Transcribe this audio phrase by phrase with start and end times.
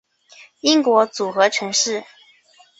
[0.61, 2.03] 英国组合城市